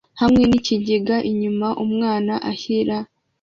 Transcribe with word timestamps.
Hamwe 0.21 0.43
n'ikigega 0.49 1.15
inyuma 1.31 1.67
umwana 1.85 2.33
ashyira 2.51 2.97